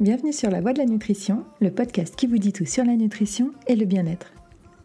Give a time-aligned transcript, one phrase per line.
[0.00, 2.96] Bienvenue sur La Voie de la Nutrition, le podcast qui vous dit tout sur la
[2.96, 4.32] nutrition et le bien-être.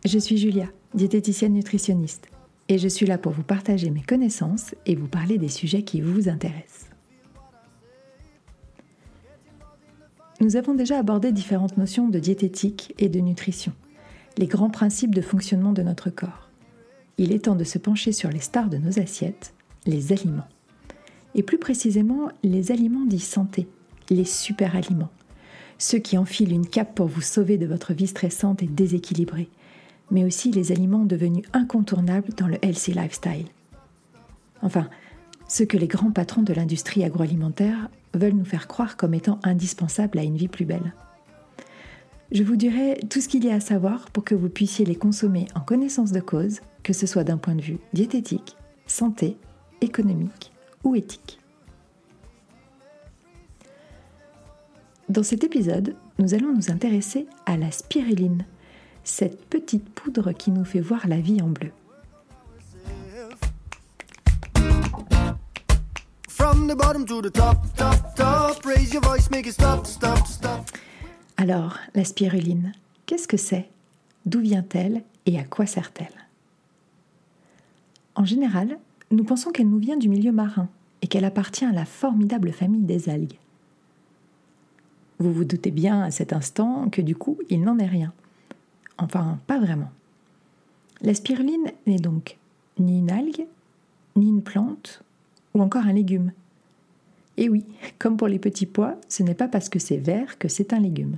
[0.06, 2.28] Je suis Julia, diététicienne nutritionniste,
[2.70, 6.02] et je suis là pour vous partager mes connaissances et vous parler des sujets qui
[6.02, 6.90] vous intéressent.
[10.40, 13.74] Nous avons déjà abordé différentes notions de diététique et de nutrition,
[14.38, 16.50] les grands principes de fonctionnement de notre corps.
[17.18, 19.56] Il est temps de se pencher sur les stars de nos assiettes,
[19.88, 20.48] les aliments.
[21.34, 23.68] Et plus précisément, les aliments dits santé,
[24.10, 25.12] les super aliments.
[25.78, 29.50] Ceux qui enfilent une cape pour vous sauver de votre vie stressante et déséquilibrée,
[30.10, 33.46] mais aussi les aliments devenus incontournables dans le healthy lifestyle.
[34.62, 34.90] Enfin,
[35.48, 40.20] ceux que les grands patrons de l'industrie agroalimentaire veulent nous faire croire comme étant indispensables
[40.20, 40.94] à une vie plus belle.
[42.32, 44.96] Je vous dirai tout ce qu'il y a à savoir pour que vous puissiez les
[44.96, 49.38] consommer en connaissance de cause, que ce soit d'un point de vue diététique, santé,
[49.80, 50.52] économique
[50.84, 51.40] ou éthique.
[55.10, 58.46] Dans cet épisode, nous allons nous intéresser à la spiruline,
[59.06, 61.72] cette petite poudre qui nous fait voir la vie en bleu.
[71.38, 72.74] Alors, la spiruline,
[73.06, 73.70] qu'est-ce que c'est?
[74.26, 76.08] D'où vient-elle et à quoi sert-elle?
[78.16, 78.78] En général,
[79.12, 80.68] nous pensons qu'elle nous vient du milieu marin
[81.02, 83.38] et qu'elle appartient à la formidable famille des algues.
[85.20, 88.14] Vous vous doutez bien à cet instant que du coup, il n'en est rien.
[88.98, 89.90] Enfin, pas vraiment.
[91.02, 92.38] La spiruline n'est donc
[92.80, 93.46] ni une algue,
[94.16, 95.04] ni une plante,
[95.54, 96.32] ou encore un légume.
[97.38, 97.66] Et oui,
[98.00, 100.80] comme pour les petits pois, ce n'est pas parce que c'est vert que c'est un
[100.80, 101.18] légume.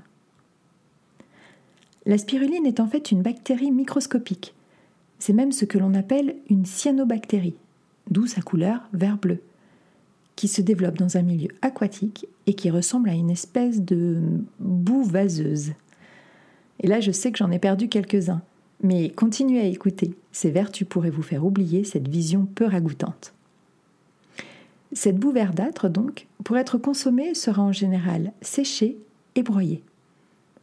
[2.05, 4.53] La spiruline est en fait une bactérie microscopique.
[5.19, 7.55] C'est même ce que l'on appelle une cyanobactérie,
[8.09, 9.41] d'où sa couleur vert-bleu
[10.39, 14.21] qui se développe dans un milieu aquatique et qui ressemble à une espèce de
[14.61, 15.73] boue vaseuse.
[16.79, 18.41] Et là, je sais que j'en ai perdu quelques-uns,
[18.81, 23.33] mais continuez à écouter, ces vertus pourraient vous faire oublier cette vision peu ragoûtante.
[24.93, 28.97] Cette boue verdâtre, donc, pour être consommée, sera en général séchée
[29.35, 29.83] et broyée.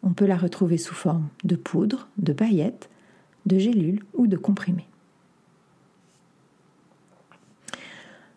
[0.03, 2.89] On peut la retrouver sous forme de poudre, de paillettes,
[3.45, 4.89] de gélules ou de comprimés.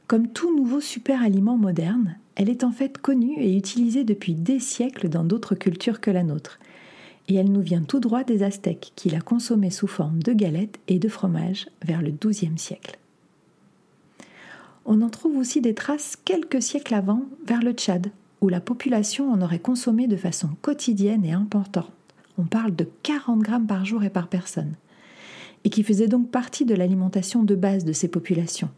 [0.10, 4.60] Comme tout nouveau super aliment moderne, elle est en fait connue et utilisée depuis des
[4.60, 6.58] siècles dans d'autres cultures que la nôtre.
[7.28, 10.80] Et elle nous vient tout droit des Aztèques qui la consommaient sous forme de galettes
[10.88, 12.98] et de fromage vers le XIIe siècle.
[14.84, 19.32] On en trouve aussi des traces quelques siècles avant vers le Tchad, où la population
[19.32, 21.92] en aurait consommé de façon quotidienne et importante.
[22.40, 24.74] On parle de 40 grammes par jour et par personne,
[25.66, 28.70] et qui faisait donc partie de l'alimentation de base de ces populations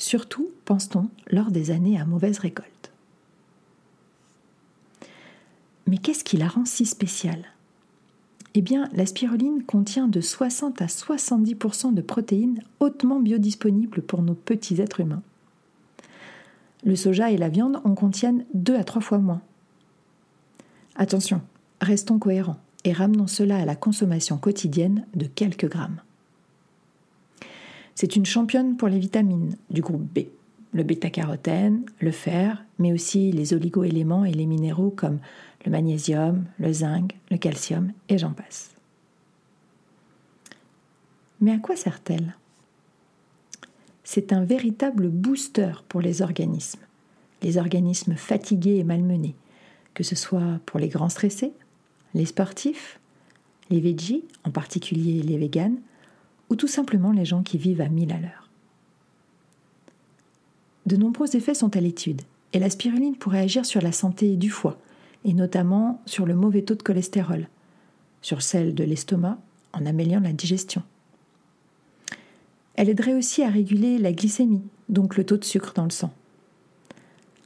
[0.00, 2.90] surtout, pense-t-on, lors des années à mauvaise récolte.
[5.86, 7.44] Mais qu'est-ce qui la rend si spéciale?
[8.54, 14.34] Eh bien, la spiruline contient de 60 à 70% de protéines hautement biodisponibles pour nos
[14.34, 15.22] petits êtres humains.
[16.84, 19.42] Le soja et la viande en contiennent 2 à 3 fois moins.
[20.96, 21.42] Attention,
[21.80, 26.00] restons cohérents et ramenons cela à la consommation quotidienne de quelques grammes.
[28.00, 30.20] C'est une championne pour les vitamines du groupe B,
[30.72, 35.18] le bêta-carotène, le fer, mais aussi les oligoéléments et les minéraux comme
[35.66, 38.70] le magnésium, le zinc, le calcium et j'en passe.
[41.42, 42.36] Mais à quoi sert-elle?
[44.02, 46.80] C'est un véritable booster pour les organismes,
[47.42, 49.34] les organismes fatigués et malmenés,
[49.92, 51.52] que ce soit pour les grands stressés,
[52.14, 52.98] les sportifs,
[53.68, 55.76] les veggies, en particulier les véganes,
[56.50, 58.50] ou tout simplement les gens qui vivent à 1000 à l'heure.
[60.86, 62.22] De nombreux effets sont à l'étude,
[62.52, 64.78] et la spiruline pourrait agir sur la santé du foie,
[65.24, 67.48] et notamment sur le mauvais taux de cholestérol,
[68.22, 69.38] sur celle de l'estomac
[69.72, 70.82] en améliorant la digestion.
[72.74, 76.12] Elle aiderait aussi à réguler la glycémie, donc le taux de sucre dans le sang.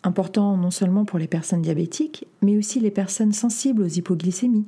[0.05, 4.67] Important non seulement pour les personnes diabétiques, mais aussi les personnes sensibles aux hypoglycémies,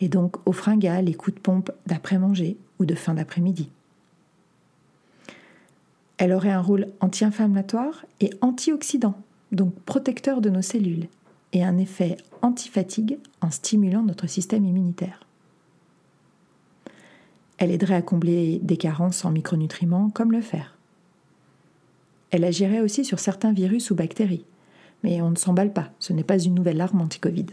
[0.00, 3.70] et donc aux fringales et coups de pompe d'après-manger ou de fin d'après-midi.
[6.18, 9.16] Elle aurait un rôle anti-inflammatoire et antioxydant,
[9.52, 11.08] donc protecteur de nos cellules,
[11.52, 15.26] et un effet anti-fatigue en stimulant notre système immunitaire.
[17.58, 20.76] Elle aiderait à combler des carences en micronutriments comme le fer.
[22.30, 24.44] Elle agirait aussi sur certains virus ou bactéries,
[25.02, 27.46] mais on ne s'emballe pas, ce n'est pas une nouvelle arme anti-Covid.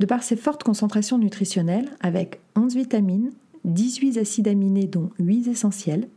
[0.00, 3.30] De par ses fortes concentrations nutritionnelles, avec 11 vitamines,
[3.64, 6.08] 18 acides aminés dont 8 essentiels,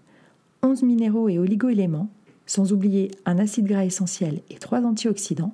[0.64, 2.10] 11 minéraux et oligoéléments,
[2.46, 5.54] sans oublier un acide gras essentiel et 3 antioxydants,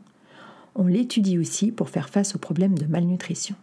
[0.76, 3.56] On l'étudie aussi pour faire face aux problèmes de malnutrition.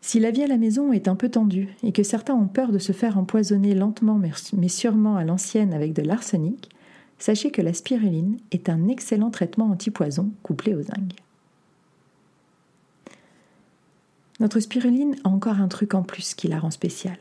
[0.00, 2.72] Si la vie à la maison est un peu tendue et que certains ont peur
[2.72, 4.18] de se faire empoisonner lentement
[4.56, 6.70] mais sûrement à l'ancienne avec de l'arsenic,
[7.18, 11.14] sachez que la spiruline est un excellent traitement antipoison couplé au zinc.
[14.40, 17.18] Notre spiruline a encore un truc en plus qui la rend spéciale.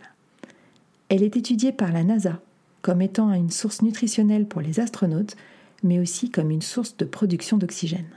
[1.09, 2.39] Elle est étudiée par la NASA
[2.81, 5.35] comme étant une source nutritionnelle pour les astronautes,
[5.83, 8.07] mais aussi comme une source de production d'oxygène.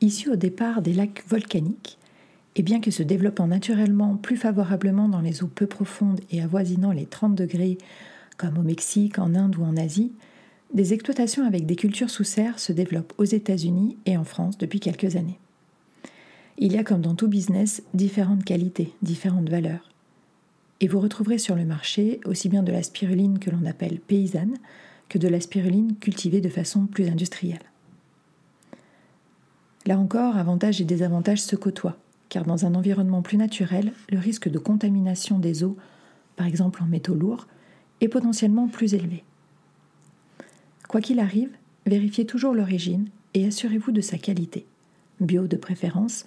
[0.00, 1.98] Issue au départ des lacs volcaniques,
[2.54, 6.92] et bien que se développant naturellement plus favorablement dans les eaux peu profondes et avoisinant
[6.92, 7.78] les 30 degrés,
[8.36, 10.12] comme au Mexique, en Inde ou en Asie,
[10.74, 14.80] des exploitations avec des cultures sous serre se développent aux États-Unis et en France depuis
[14.80, 15.38] quelques années.
[16.58, 19.90] Il y a comme dans tout business différentes qualités, différentes valeurs.
[20.80, 24.56] Et vous retrouverez sur le marché aussi bien de la spiruline que l'on appelle paysanne
[25.08, 27.62] que de la spiruline cultivée de façon plus industrielle.
[29.86, 31.96] Là encore, avantages et désavantages se côtoient
[32.34, 35.76] car dans un environnement plus naturel, le risque de contamination des eaux,
[36.34, 37.46] par exemple en métaux lourds,
[38.00, 39.22] est potentiellement plus élevé.
[40.94, 41.50] Quoi qu'il arrive,
[41.86, 44.64] vérifiez toujours l'origine et assurez-vous de sa qualité,
[45.18, 46.24] bio de préférence,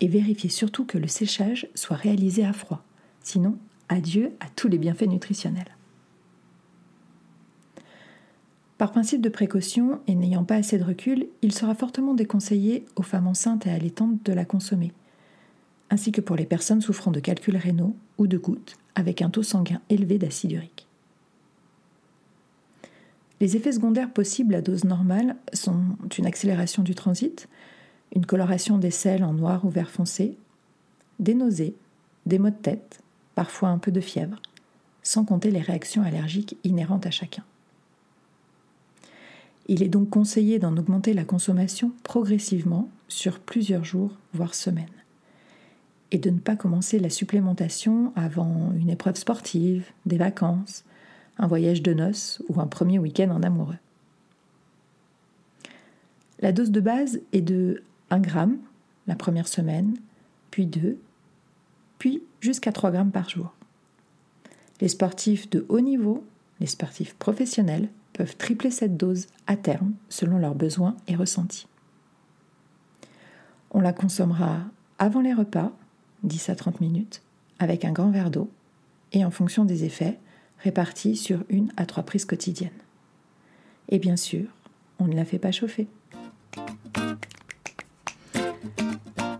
[0.00, 2.82] et vérifiez surtout que le séchage soit réalisé à froid,
[3.20, 3.58] sinon
[3.90, 5.76] adieu à tous les bienfaits nutritionnels.
[8.78, 13.02] Par principe de précaution et n'ayant pas assez de recul, il sera fortement déconseillé aux
[13.02, 14.94] femmes enceintes et allaitantes de la consommer,
[15.90, 19.42] ainsi que pour les personnes souffrant de calculs rénaux ou de gouttes avec un taux
[19.42, 20.85] sanguin élevé d'acide urique.
[23.40, 25.82] Les effets secondaires possibles à dose normale sont
[26.16, 27.48] une accélération du transit,
[28.14, 30.36] une coloration des selles en noir ou vert foncé,
[31.18, 31.74] des nausées,
[32.24, 33.00] des maux de tête,
[33.34, 34.40] parfois un peu de fièvre,
[35.02, 37.44] sans compter les réactions allergiques inhérentes à chacun.
[39.68, 44.86] Il est donc conseillé d'en augmenter la consommation progressivement sur plusieurs jours, voire semaines
[46.10, 50.84] et de ne pas commencer la supplémentation avant une épreuve sportive, des vacances,
[51.38, 53.78] un voyage de noces ou un premier week-end en amoureux.
[56.40, 58.30] La dose de base est de 1 g
[59.06, 59.96] la première semaine,
[60.50, 60.98] puis 2,
[61.98, 63.54] puis jusqu'à 3 g par jour.
[64.80, 66.24] Les sportifs de haut niveau,
[66.60, 71.66] les sportifs professionnels, peuvent tripler cette dose à terme selon leurs besoins et ressentis.
[73.70, 74.60] On la consommera
[74.98, 75.72] avant les repas
[76.22, 77.22] 10 à 30 minutes,
[77.58, 78.50] avec un grand verre d'eau,
[79.12, 80.18] et en fonction des effets,
[80.60, 82.70] répartis sur une à trois prises quotidiennes.
[83.88, 84.44] Et bien sûr,
[84.98, 85.86] on ne la fait pas chauffer.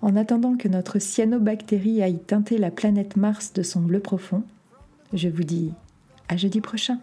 [0.02, 4.44] En attendant que notre cyanobactérie aille teinter la planète Mars de son bleu profond,
[5.12, 5.72] je vous dis
[6.28, 7.00] à jeudi prochain.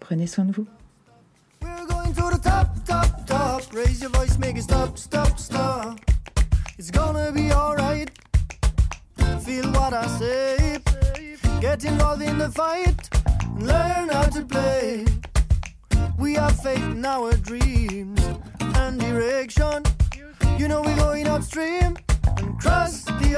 [0.00, 0.66] Prenez soin de vous.
[13.56, 15.04] Learn how to play.
[16.18, 18.20] We have faith in our dreams
[18.60, 19.82] and direction.
[20.58, 21.96] You know we're going upstream
[22.38, 23.36] and cross the